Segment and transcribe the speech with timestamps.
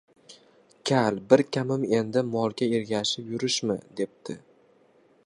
[0.89, 4.39] Kal, bir kamim endi molga ergashib yurishmi, depti!